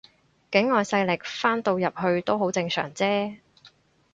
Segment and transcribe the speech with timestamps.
[0.49, 3.37] 境外勢力翻到入去都好正常啫